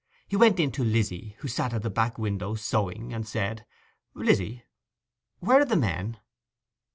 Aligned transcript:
He 0.27 0.35
went 0.35 0.59
in 0.59 0.71
to 0.71 0.83
Lizzy, 0.83 1.35
who 1.41 1.47
sat 1.47 1.75
at 1.75 1.85
a 1.85 1.89
back 1.91 2.17
window 2.17 2.55
sewing, 2.55 3.13
and 3.13 3.27
said, 3.27 3.67
'Lizzy, 4.15 4.63
where 5.41 5.59
are 5.61 5.65
the 5.65 5.75
men? 5.75 6.17